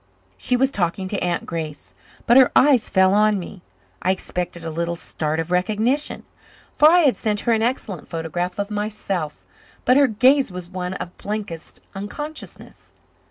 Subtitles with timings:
[0.35, 1.93] She was talking to Aunt Grace;
[2.25, 3.61] but her eyes fell on me.
[4.01, 6.23] I expected a little start of recognition,
[6.75, 9.45] for I had sent her an excellent photograph of myself;
[9.85, 12.93] but her gaze was one of blankest unconsciousness.